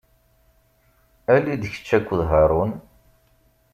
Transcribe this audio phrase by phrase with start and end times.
[1.33, 2.71] Ali-d kečč akked Haṛun.